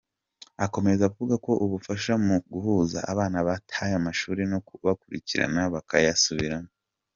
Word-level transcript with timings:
Akomeza 0.65 1.01
avuga 1.09 1.33
ko 1.45 1.51
ubafasha 1.65 2.13
mu 2.25 2.35
guhuza 2.51 2.99
abana 3.11 3.37
bataye 3.47 3.93
amashuri 3.99 4.41
no 4.51 4.59
kubakurikirana 4.67 5.61
bakayasubiramo. 5.73 6.71